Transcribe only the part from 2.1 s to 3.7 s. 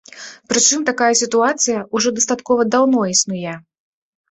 дастаткова даўно існуе.